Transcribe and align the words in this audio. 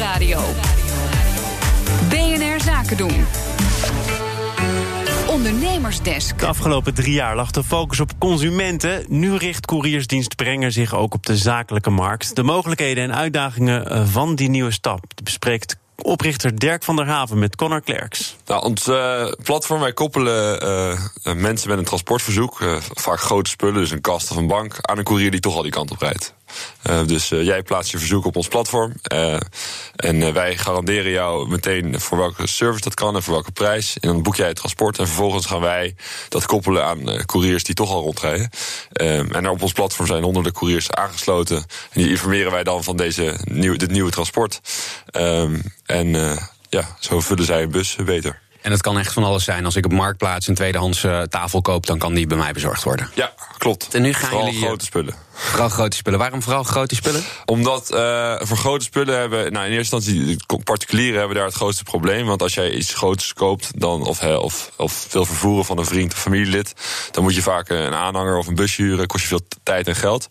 Nieuwsradio. 0.00 0.40
BNR 2.08 2.60
Zaken 2.64 2.96
doen. 2.96 3.26
Ondernemersdesk. 5.28 6.38
De 6.38 6.46
afgelopen 6.46 6.94
drie 6.94 7.12
jaar 7.12 7.36
lag 7.36 7.50
de 7.50 7.64
focus 7.64 8.00
op 8.00 8.10
consumenten. 8.18 9.04
Nu 9.08 9.36
richt 9.36 9.66
Couriersdienst 9.66 10.36
Brenger 10.36 10.72
zich 10.72 10.94
ook 10.94 11.14
op 11.14 11.26
de 11.26 11.36
zakelijke 11.36 11.90
markt. 11.90 12.36
De 12.36 12.42
mogelijkheden 12.42 13.04
en 13.04 13.14
uitdagingen 13.14 13.90
eh, 13.90 14.06
van 14.06 14.34
die 14.34 14.48
nieuwe 14.48 14.70
stap 14.70 15.04
bespreekt 15.22 15.76
oprichter 16.02 16.58
Dirk 16.58 16.82
van 16.82 16.96
der 16.96 17.06
Haven 17.06 17.38
met 17.38 17.56
Connor 17.56 17.80
Klerks. 17.80 18.36
Nou, 18.46 18.64
ons 18.64 18.88
uh, 18.88 19.32
platform, 19.42 19.80
wij 19.80 19.92
koppelen 19.92 20.64
uh, 21.24 21.34
mensen 21.34 21.68
met 21.68 21.78
een 21.78 21.84
transportverzoek, 21.84 22.60
uh, 22.60 22.76
vaak 22.80 23.20
grote 23.20 23.50
spullen, 23.50 23.74
dus 23.74 23.90
een 23.90 24.00
kast 24.00 24.30
of 24.30 24.36
een 24.36 24.46
bank, 24.46 24.76
aan 24.80 24.98
een 24.98 25.04
courier 25.04 25.30
die 25.30 25.40
toch 25.40 25.56
al 25.56 25.62
die 25.62 25.72
kant 25.72 25.90
op 25.90 26.00
rijdt. 26.00 26.34
Uh, 26.90 27.06
dus 27.06 27.30
uh, 27.30 27.44
jij 27.44 27.62
plaatst 27.62 27.90
je 27.90 27.98
verzoek 27.98 28.24
op 28.24 28.36
ons 28.36 28.48
platform. 28.48 28.92
Uh, 29.12 29.36
en 29.96 30.32
wij 30.32 30.56
garanderen 30.56 31.10
jou 31.10 31.48
meteen 31.48 32.00
voor 32.00 32.18
welke 32.18 32.46
service 32.46 32.82
dat 32.82 32.94
kan 32.94 33.14
en 33.14 33.22
voor 33.22 33.32
welke 33.32 33.52
prijs. 33.52 33.96
En 34.00 34.08
dan 34.08 34.22
boek 34.22 34.36
jij 34.36 34.46
het 34.46 34.56
transport. 34.56 34.98
En 34.98 35.06
vervolgens 35.06 35.46
gaan 35.46 35.60
wij 35.60 35.94
dat 36.28 36.46
koppelen 36.46 36.84
aan 36.84 37.24
couriers 37.26 37.64
die 37.64 37.74
toch 37.74 37.90
al 37.90 38.02
rondrijden. 38.02 38.50
en 38.92 39.48
op 39.48 39.62
ons 39.62 39.72
platform 39.72 40.06
zijn 40.06 40.22
honderden 40.22 40.52
couriers 40.52 40.90
aangesloten. 40.90 41.56
En 41.56 41.66
die 42.00 42.08
informeren 42.08 42.52
wij 42.52 42.64
dan 42.64 42.84
van 42.84 42.96
deze 42.96 43.38
nieuw, 43.44 43.76
dit 43.76 43.90
nieuwe 43.90 44.10
transport. 44.10 44.60
en 45.86 46.38
ja, 46.68 46.96
zo 47.00 47.20
vullen 47.20 47.44
zij 47.44 47.62
een 47.62 47.70
bus 47.70 47.96
beter. 48.04 48.40
En 48.60 48.70
het 48.70 48.80
kan 48.80 48.98
echt 48.98 49.12
van 49.12 49.24
alles 49.24 49.44
zijn. 49.44 49.64
Als 49.64 49.76
ik 49.76 49.84
op 49.84 49.92
Marktplaats 49.92 50.46
een 50.46 50.54
tweedehands 50.54 51.06
tafel 51.28 51.62
koop, 51.62 51.86
dan 51.86 51.98
kan 51.98 52.14
die 52.14 52.26
bij 52.26 52.36
mij 52.36 52.52
bezorgd 52.52 52.82
worden. 52.82 53.10
Ja, 53.14 53.32
klopt. 53.58 53.94
En 53.94 54.02
nu 54.02 54.12
gaan 54.12 54.28
Vooral 54.28 54.46
jullie 54.46 54.66
grote 54.66 54.84
spullen. 54.84 55.14
Vooral 55.32 55.68
grote 55.68 55.96
spullen. 55.96 56.18
Waarom 56.18 56.42
vooral 56.42 56.62
grote 56.62 56.94
spullen? 56.94 57.22
Omdat 57.44 57.92
uh, 57.94 58.40
voor 58.40 58.56
grote 58.56 58.84
spullen 58.84 59.18
hebben, 59.18 59.52
nou 59.52 59.66
in 59.66 59.72
eerste 59.72 59.96
instantie, 59.96 60.36
particulieren 60.64 61.18
hebben 61.18 61.36
daar 61.36 61.46
het 61.46 61.54
grootste 61.54 61.82
probleem. 61.82 62.26
Want 62.26 62.42
als 62.42 62.54
jij 62.54 62.70
iets 62.70 62.94
groots 62.94 63.32
koopt, 63.32 63.80
dan, 63.80 64.06
of, 64.06 64.22
of, 64.22 64.70
of 64.76 65.06
veel 65.08 65.24
vervoeren 65.24 65.64
van 65.64 65.78
een 65.78 65.84
vriend 65.84 66.12
of 66.12 66.18
familielid, 66.18 66.74
dan 67.10 67.22
moet 67.22 67.34
je 67.34 67.42
vaak 67.42 67.68
een 67.68 67.94
aanhanger 67.94 68.36
of 68.36 68.46
een 68.46 68.54
busje 68.54 68.82
huren, 68.82 69.06
kost 69.06 69.22
je 69.22 69.28
veel 69.28 69.46
tijd 69.62 69.86
en 69.86 69.96
geld. 69.96 70.28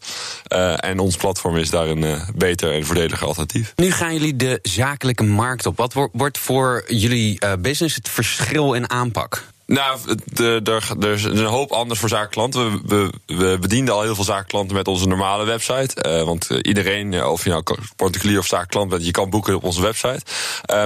Uh, 0.53 0.83
en 0.83 0.99
ons 0.99 1.15
platform 1.15 1.57
is 1.57 1.69
daar 1.69 1.87
een 1.87 2.03
uh, 2.03 2.29
beter 2.35 2.73
en 2.73 2.85
voordeliger 2.85 3.27
alternatief. 3.27 3.73
Nu 3.75 3.91
gaan 3.91 4.13
jullie 4.13 4.35
de 4.35 4.59
zakelijke 4.61 5.23
markt 5.23 5.65
op. 5.65 5.77
Wat 5.77 6.09
wordt 6.11 6.37
voor 6.37 6.83
jullie 6.87 7.57
business 7.59 7.95
het 7.95 8.09
verschil 8.09 8.73
in 8.73 8.89
aanpak? 8.89 9.47
Nou, 9.69 9.99
er 10.35 11.11
is 11.11 11.23
een 11.23 11.45
hoop 11.45 11.71
anders 11.71 11.99
voor 11.99 12.09
zakenklanten. 12.09 12.71
We, 12.71 13.11
we, 13.25 13.35
we 13.35 13.57
bedienden 13.59 13.93
al 13.93 14.01
heel 14.01 14.15
veel 14.15 14.23
zakenklanten 14.23 14.75
met 14.75 14.87
onze 14.87 15.07
normale 15.07 15.45
website. 15.45 16.05
Uh, 16.05 16.23
want 16.23 16.49
iedereen, 16.61 17.25
of 17.25 17.43
je 17.43 17.49
nou 17.49 17.63
particulier 17.95 18.39
of 18.39 18.45
zakenklant 18.45 18.89
bent, 18.89 19.05
je 19.05 19.11
kan 19.11 19.29
boeken 19.29 19.55
op 19.55 19.63
onze 19.63 19.81
website. 19.81 20.21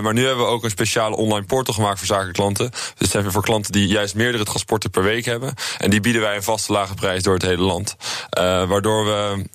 Maar 0.02 0.14
nu 0.14 0.26
hebben 0.26 0.46
we 0.46 0.52
ook 0.52 0.64
een 0.64 0.70
speciale 0.70 1.16
online 1.16 1.46
portal 1.46 1.74
gemaakt 1.74 1.98
voor 1.98 2.08
zakenklanten. 2.08 2.72
Dus 2.98 3.10
zijn 3.10 3.24
we 3.24 3.32
voor 3.32 3.44
klanten 3.44 3.72
die 3.72 3.88
juist 3.88 4.16
meerdere 4.16 4.44
transporten 4.44 4.90
per 4.90 5.04
week 5.04 5.26
hebben. 5.26 5.54
En 5.78 5.90
die 5.90 6.00
bieden 6.00 6.22
wij 6.22 6.36
een 6.36 6.44
vaste 6.44 6.72
lage 6.72 6.94
prijs 6.94 7.24
door 7.24 7.34
het 7.34 7.44
hele 7.44 7.64
land. 7.64 7.96
Waardoor 8.68 9.06
we 9.06 9.46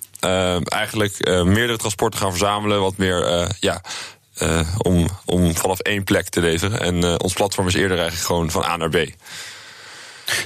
eigenlijk 0.65 1.27
meerdere 1.27 1.77
transporten 1.77 2.19
gaan 2.19 2.31
verzamelen. 2.31 2.81
Wat 2.81 2.97
meer, 2.97 3.47
ja 3.59 3.81
uh, 4.41 4.59
om, 4.77 5.09
om 5.25 5.55
vanaf 5.55 5.79
één 5.79 6.03
plek 6.03 6.29
te 6.29 6.41
leveren. 6.41 6.79
En 6.79 6.95
uh, 6.95 7.15
ons 7.17 7.33
platform 7.33 7.67
is 7.67 7.73
eerder 7.73 7.97
eigenlijk 7.97 8.27
gewoon 8.27 8.51
van 8.51 8.63
A 8.63 8.77
naar 8.77 8.89
B. 8.89 8.97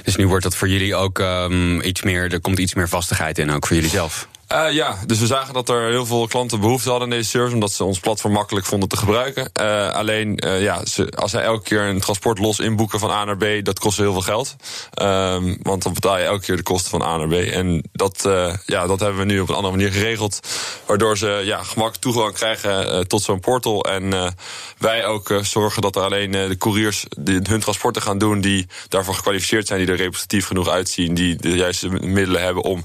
Dus 0.02 0.16
nu 0.16 0.28
wordt 0.28 0.44
dat 0.44 0.56
voor 0.56 0.68
jullie 0.68 0.94
ook 0.94 1.18
um, 1.18 1.80
iets 1.80 2.02
meer, 2.02 2.32
er 2.32 2.40
komt 2.40 2.58
iets 2.58 2.74
meer 2.74 2.88
vastigheid 2.88 3.38
in, 3.38 3.50
ook 3.50 3.66
voor 3.66 3.76
jullie 3.76 3.90
zelf. 3.90 4.28
Uh, 4.54 4.72
ja, 4.72 4.98
dus 5.06 5.18
we 5.18 5.26
zagen 5.26 5.54
dat 5.54 5.68
er 5.68 5.88
heel 5.88 6.06
veel 6.06 6.26
klanten 6.26 6.60
behoefte 6.60 6.88
hadden 6.88 7.08
aan 7.08 7.16
deze 7.16 7.28
service, 7.28 7.54
omdat 7.54 7.72
ze 7.72 7.84
ons 7.84 8.00
platform 8.00 8.32
makkelijk 8.32 8.66
vonden 8.66 8.88
te 8.88 8.96
gebruiken. 8.96 9.50
Uh, 9.60 9.90
alleen, 9.90 10.46
uh, 10.46 10.62
ja, 10.62 10.82
als 11.14 11.30
zij 11.30 11.42
elke 11.42 11.62
keer 11.62 11.80
een 11.80 12.00
transport 12.00 12.38
los 12.38 12.58
inboeken 12.58 12.98
van 12.98 13.10
A 13.10 13.24
naar 13.24 13.36
B, 13.36 13.64
dat 13.64 13.78
kost 13.78 13.98
heel 13.98 14.12
veel 14.12 14.20
geld. 14.20 14.56
Um, 15.02 15.58
want 15.62 15.82
dan 15.82 15.92
betaal 15.92 16.18
je 16.18 16.24
elke 16.24 16.44
keer 16.44 16.56
de 16.56 16.62
kosten 16.62 16.90
van 16.90 17.02
A 17.02 17.16
naar 17.16 17.28
B. 17.28 17.32
En 17.32 17.82
dat, 17.92 18.28
ja, 18.66 18.86
dat 18.86 19.00
hebben 19.00 19.18
we 19.18 19.24
nu 19.24 19.40
op 19.40 19.48
een 19.48 19.54
andere 19.54 19.76
manier 19.76 19.92
geregeld, 19.92 20.40
waardoor 20.86 21.18
ze 21.18 21.42
ja, 21.44 21.62
gemakkelijk 21.62 22.02
toegang 22.02 22.34
krijgen 22.34 23.08
tot 23.08 23.22
zo'n 23.22 23.40
portal. 23.40 23.84
En 23.84 24.34
wij 24.78 25.06
ook 25.06 25.34
zorgen 25.42 25.82
dat 25.82 25.96
er 25.96 26.02
alleen 26.02 26.30
de 26.30 26.56
couriers 26.58 27.04
hun 27.24 27.60
transporten 27.60 28.02
gaan 28.02 28.18
doen, 28.18 28.40
die 28.40 28.66
daarvoor 28.88 29.14
gekwalificeerd 29.14 29.66
zijn, 29.66 29.78
die 29.78 29.88
er 29.88 29.96
representatief 29.96 30.46
genoeg 30.46 30.68
uitzien, 30.68 31.14
die 31.14 31.36
de 31.36 31.56
juiste 31.56 31.88
middelen 31.88 32.42
hebben 32.42 32.62
om 32.62 32.84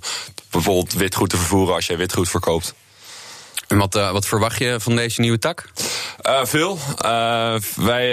bijvoorbeeld 0.51 0.93
witgoed 0.93 1.29
te 1.29 1.37
vervoeren 1.37 1.75
als 1.75 1.87
jij 1.87 1.97
witgoed 1.97 2.29
verkoopt. 2.29 2.73
En 3.67 3.77
wat, 3.77 3.95
uh, 3.95 4.11
wat 4.11 4.25
verwacht 4.25 4.59
je 4.59 4.79
van 4.79 4.95
deze 4.95 5.21
nieuwe 5.21 5.39
tak? 5.39 5.69
Uh, 6.29 6.45
veel. 6.45 6.77
Uh, 7.05 7.55
wij, 7.75 8.09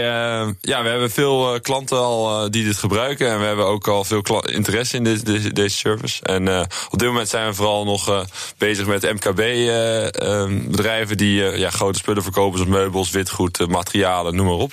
ja, 0.61 0.83
we 0.83 0.89
hebben 0.89 1.11
veel 1.11 1.61
klanten 1.61 1.99
al 1.99 2.51
die 2.51 2.65
dit 2.65 2.77
gebruiken. 2.77 3.31
En 3.31 3.39
we 3.39 3.45
hebben 3.45 3.67
ook 3.67 3.89
al 3.89 4.05
veel 4.05 4.45
interesse 4.45 4.97
in 4.97 5.05
dit, 5.05 5.27
deze, 5.27 5.53
deze 5.53 5.77
service. 5.77 6.23
En 6.23 6.49
op 6.91 6.99
dit 6.99 7.09
moment 7.09 7.29
zijn 7.29 7.49
we 7.49 7.55
vooral 7.55 7.85
nog 7.85 8.27
bezig 8.59 8.87
met 8.87 9.13
MKB-bedrijven 9.13 11.17
die 11.17 11.59
ja, 11.59 11.71
grote 11.71 11.99
spullen 11.99 12.23
verkopen, 12.23 12.59
zoals 12.59 12.73
meubels, 12.73 13.11
witgoed, 13.11 13.69
materialen, 13.69 14.37
noem 14.37 14.47
maar 14.47 14.55
op. 14.55 14.73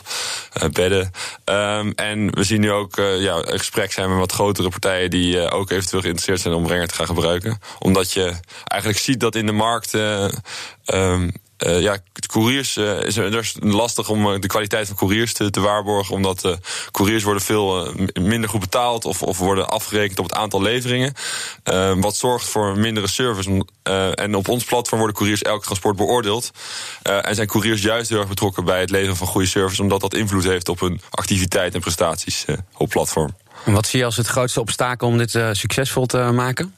bedden. 0.72 1.12
Um, 1.46 1.94
en 1.96 2.36
we 2.36 2.44
zien 2.44 2.62
nu 2.62 2.72
ook 2.72 2.96
ja, 2.96 3.36
een 3.36 3.60
gesprek 3.60 3.92
zijn 3.92 4.10
met 4.10 4.20
wat 4.20 4.32
grotere 4.32 4.70
partijen 4.70 5.10
die 5.10 5.52
ook 5.52 5.70
eventueel 5.70 6.02
geïnteresseerd 6.02 6.42
zijn 6.42 6.54
om 6.54 6.64
Brenger 6.64 6.88
te 6.88 6.96
gaan 6.96 7.06
gebruiken. 7.06 7.60
Omdat 7.80 8.12
je 8.12 8.34
eigenlijk 8.64 9.02
ziet 9.02 9.20
dat 9.20 9.36
in 9.36 9.46
de 9.46 9.52
markt. 9.52 9.94
Um, 10.86 11.32
uh, 11.58 11.82
ja, 11.82 11.98
couriers 12.28 12.78
uh, 12.78 13.04
is, 13.04 13.18
er 13.18 13.52
lastig 13.60 14.10
om 14.10 14.28
uh, 14.28 14.40
de 14.40 14.48
kwaliteit 14.48 14.88
van 14.88 14.96
couriers 14.96 15.34
te, 15.34 15.50
te 15.50 15.60
waarborgen, 15.60 16.16
omdat 16.16 16.58
couriers 16.92 17.24
worden 17.24 17.44
veel 17.44 17.94
minder 18.14 18.50
goed 18.50 18.60
betaald 18.60 19.06
of, 19.06 19.22
of 19.22 19.38
worden 19.38 19.70
afgerekend 19.70 20.20
op 20.20 20.26
het 20.26 20.36
aantal 20.36 20.62
leveringen. 20.62 21.14
Wat 21.96 22.16
zorgt 22.16 22.50
voor 22.50 22.78
mindere 22.78 23.08
service. 23.08 23.66
en 24.14 24.36
op 24.36 24.48
ons 24.48 24.64
platform 24.64 25.00
worden 25.00 25.18
couriers 25.18 25.42
elk 25.42 25.64
transport 25.64 25.96
beoordeeld. 25.96 26.52
en 27.02 27.36
zijn 27.36 27.48
couriers 27.48 27.82
juist 27.82 28.10
heel 28.10 28.20
erg 28.20 28.28
betrokken 28.28 28.66
bij 28.66 28.80
het 28.80 28.90
leveren 28.90 29.16
van 29.16 29.28
goede 29.28 29.48
service, 29.48 29.82
omdat 29.82 30.02
dat 30.02 30.14
invloed 30.14 30.44
heeft 30.44 30.70
op 30.70 30.80
hun 30.80 31.02
activiteit 31.10 31.74
en 31.74 31.82
prestaties 31.82 32.46
op 32.78 32.90
platform. 32.90 33.36
En 33.66 33.74
wat 33.74 33.88
zie 33.88 34.00
je 34.00 34.06
als 34.06 34.18
het 34.18 34.28
grootste 34.28 34.60
obstakel 34.60 35.08
om 35.08 35.18
dit 35.18 35.40
succesvol 35.52 36.06
te 36.06 36.18
maken? 36.18 36.74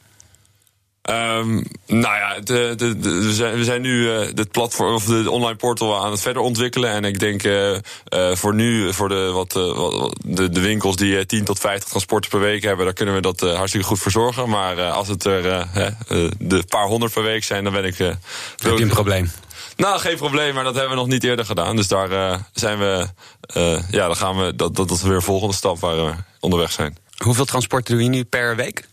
Um, 1.10 1.64
nou 1.86 2.16
ja, 2.16 2.40
de, 2.40 2.74
de, 2.76 3.00
de, 3.00 3.10
we, 3.10 3.34
zijn, 3.34 3.58
we 3.58 3.64
zijn 3.64 3.82
nu 3.82 4.10
het 4.10 4.52
platform 4.52 4.94
of 4.94 5.06
de 5.06 5.32
online 5.32 5.56
portal 5.56 6.04
aan 6.04 6.12
het 6.12 6.22
verder 6.22 6.42
ontwikkelen. 6.42 6.90
En 6.90 7.04
ik 7.04 7.20
denk 7.20 7.44
uh, 7.44 7.72
uh, 7.72 7.80
voor 8.36 8.54
nu, 8.54 8.94
voor 8.94 9.10
de, 9.10 9.32
wat, 9.32 9.54
wat, 9.54 10.16
de, 10.26 10.50
de 10.50 10.62
winkels 10.62 10.96
die 10.96 11.26
10 11.26 11.44
tot 11.44 11.60
50 11.60 11.90
transporten 11.90 12.30
per 12.30 12.40
week 12.40 12.64
hebben, 12.64 12.86
daar 12.86 12.94
kunnen 12.94 13.16
we 13.16 13.22
dat 13.22 13.40
hartstikke 13.40 13.88
goed 13.88 14.00
verzorgen. 14.00 14.50
Maar 14.50 14.82
als 14.82 15.08
het 15.08 15.24
er 15.26 15.68
de 16.38 16.64
paar 16.68 16.86
honderd 16.86 17.14
per 17.14 17.24
week 17.24 17.44
zijn, 17.44 17.64
dan 17.64 17.74
ben 17.74 17.86
ik. 17.86 17.98
Heb 17.98 18.18
je 18.58 18.70
een 18.82 18.88
probleem? 18.88 19.32
Nou, 19.78 20.00
geen 20.00 20.18
probleem, 20.18 20.54
maar 20.54 20.64
dat 20.64 20.74
hebben 20.74 20.92
we 20.92 20.98
nog 20.98 21.08
niet 21.08 21.24
eerder 21.24 21.46
gedaan. 21.46 21.76
Dus 21.76 21.88
daar 21.88 22.40
zijn 22.54 22.80
we. 22.80 23.08
ja, 23.90 24.08
dan 24.08 24.16
gaan 24.16 24.38
we. 24.38 24.56
Dat, 24.56 24.76
dat, 24.76 24.88
dat 24.88 24.98
is 24.98 25.04
weer 25.04 25.16
een 25.16 25.22
volgende 25.22 25.54
stap 25.54 25.80
waar 25.80 25.96
we 25.96 26.12
onderweg 26.40 26.72
zijn. 26.72 26.98
Hoeveel 27.18 27.46
transporten 27.46 27.94
doe 27.94 28.04
je 28.04 28.10
nu 28.10 28.24
per 28.24 28.56
week? 28.56 28.88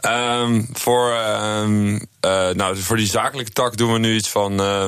Um, 0.00 0.68
voor, 0.72 1.12
um, 1.12 1.92
uh, 1.94 2.00
nou, 2.50 2.76
voor 2.76 2.96
die 2.96 3.06
zakelijke 3.06 3.50
tak 3.50 3.76
doen 3.76 3.92
we 3.92 3.98
nu 3.98 4.14
iets 4.14 4.28
van. 4.28 4.60
Uh, 4.60 4.86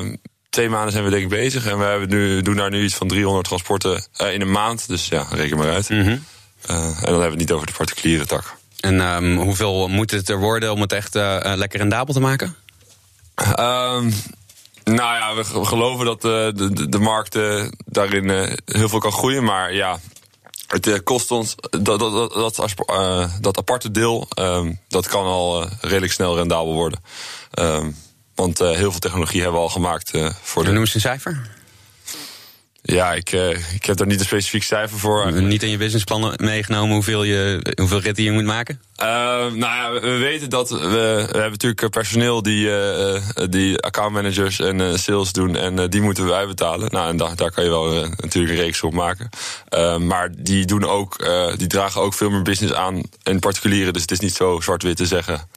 twee 0.51 0.69
maanden 0.69 0.93
zijn 0.93 1.05
we 1.05 1.11
denk 1.11 1.23
ik 1.23 1.29
bezig. 1.29 1.67
En 1.67 1.79
we 1.79 1.85
hebben 1.85 2.09
nu, 2.09 2.43
doen 2.43 2.57
daar 2.57 2.71
nu 2.71 2.85
iets 2.85 2.95
van 2.95 3.09
300 3.09 3.47
transporten 3.47 4.07
uh, 4.21 4.33
in 4.33 4.41
een 4.41 4.51
maand. 4.51 4.89
Dus 4.89 5.09
ja, 5.09 5.27
reken 5.31 5.57
maar 5.57 5.73
uit. 5.73 5.89
Mm 5.89 6.03
-hmm. 6.03 6.25
en 6.67 6.95
dan 6.95 6.95
hebben 6.95 7.21
we 7.21 7.29
het 7.29 7.39
niet 7.39 7.53
over 7.53 7.67
de 7.67 7.73
particuliere 7.73 8.27
tak. 8.27 8.55
En 8.81 9.01
um, 9.01 9.37
hoeveel 9.37 9.89
moet 9.89 10.11
het 10.11 10.29
er 10.29 10.39
worden 10.39 10.73
om 10.73 10.81
het 10.81 10.93
echt 10.93 11.15
lekker 11.43 11.79
rendabel 11.79 12.15
te 12.15 12.21
maken? 12.21 12.57
nou 14.85 15.17
ja, 15.17 15.35
we 15.35 15.45
geloven 15.65 16.07
dat 16.07 16.23
de, 16.23 16.53
de, 16.55 16.89
de 16.89 16.99
markt 16.99 17.39
daarin 17.85 18.29
heel 18.65 18.89
veel 18.89 18.99
kan 18.99 19.13
groeien. 19.13 19.45
Maar 19.45 19.75
ja, 19.75 19.99
het 20.73 20.87
uh, 20.87 20.99
kost 21.05 21.31
ons 21.31 21.55
dat, 21.71 21.99
dat, 21.99 22.35
dat, 22.35 22.75
uh, 22.91 23.25
dat 23.41 23.59
aparte 23.59 23.91
deel, 23.91 24.29
um, 24.39 24.81
dat 24.89 25.07
kan 25.09 25.25
al 25.25 25.63
uh, 25.63 25.71
redelijk 25.81 26.13
snel 26.13 26.37
rendabel 26.37 26.73
worden. 26.73 27.01
Um, 27.59 27.97
want 28.35 28.59
heel 28.59 28.91
veel 28.91 28.99
technologie 28.99 29.41
hebben 29.41 29.61
we 29.61 29.67
al 29.67 29.73
gemaakt 29.73 30.11
voor 30.43 30.65
de. 30.65 30.71
Noem 30.71 30.81
eens 30.81 30.95
een 30.95 31.01
cijfer. 31.01 31.51
Ja, 32.83 33.13
ik, 33.13 33.31
ik 33.75 33.85
heb 33.85 33.97
daar 33.97 34.07
niet 34.07 34.19
een 34.19 34.27
specifiek 34.27 34.63
cijfer 34.63 34.99
voor. 34.99 35.43
Niet 35.43 35.63
in 35.63 35.71
je 35.71 35.77
businessplan 35.77 36.35
meegenomen 36.37 36.95
hoeveel, 36.95 37.23
je, 37.23 37.73
hoeveel 37.81 38.01
ritten 38.01 38.25
je 38.25 38.31
moet 38.33 38.45
maken? 38.45 38.81
Uh, 39.01 39.07
nou 39.07 39.57
ja, 39.59 39.93
we 39.93 40.17
weten 40.17 40.51
dat 40.51 40.71
we, 40.71 40.79
we 40.79 41.39
hebben 41.39 41.51
natuurlijk 41.51 41.91
personeel 41.91 42.43
die, 42.43 42.67
uh, 42.67 43.21
die 43.51 43.79
accountmanagers 43.79 44.61
en 44.61 44.99
sales 44.99 45.33
doen 45.33 45.57
en 45.57 45.91
die 45.91 46.01
moeten 46.01 46.27
wij 46.27 46.47
betalen. 46.47 46.91
Nou, 46.91 47.09
en 47.09 47.17
daar, 47.17 47.37
daar 47.37 47.51
kan 47.51 47.65
je 47.65 47.71
wel 47.71 47.93
natuurlijk 48.17 48.55
een 48.55 48.65
reeks 48.65 48.83
op 48.83 48.93
maken. 48.93 49.29
maar 50.07 50.29
die 50.37 50.65
doen 50.65 50.85
ook, 50.85 51.27
die 51.57 51.67
dragen 51.67 52.01
ook 52.01 52.15
veel 52.15 52.31
meer 52.31 52.43
business 52.43 52.75
aan 52.75 53.03
in 53.23 53.39
particulieren, 53.39 53.93
dus 53.93 54.03
het 54.03 54.11
is 54.11 54.21
niet 54.21 54.35
zo 54.35 54.61
zwart-wit 54.61 54.97
te 54.97 55.07
zeggen. 55.07 55.49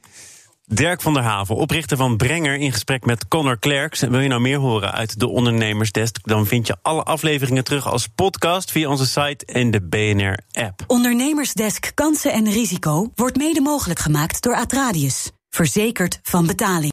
Dirk 0.68 1.02
van 1.02 1.14
der 1.14 1.24
Haven, 1.24 1.56
oprichter 1.56 1.98
van 1.98 2.18
Brenger, 2.18 2.56
in 2.56 2.72
gesprek 2.72 3.06
met 3.06 3.28
Connor 3.28 3.60
Klerks. 3.60 4.00
Wil 4.00 4.20
je 4.20 4.28
nou 4.28 4.42
meer 4.42 4.58
horen 4.58 4.92
uit 4.92 5.20
de 5.20 5.28
Ondernemersdesk? 5.28 6.18
Dan 6.24 6.46
vind 6.46 6.68
je 6.68 6.76
alle 6.82 7.04
afleveringen 7.04 7.64
terug 7.64 7.88
als 7.88 8.08
podcast 8.08 8.72
via 8.72 8.90
onze 8.90 9.06
site 9.06 9.46
en 9.46 9.72
de 9.72 9.82
BNR-app. 9.82 10.84
Ondernemersdesk 10.88 11.92
Kansen 11.94 12.32
en 12.32 12.52
Risico 12.52 13.12
wordt 13.16 13.38
mede 13.38 13.62
mogelijk 13.62 14.00
gemaakt 14.00 14.42
door 14.42 14.56
Atradius. 14.56 15.32
Verzekerd 15.50 16.20
van 16.22 16.46
betaling. 16.46 16.84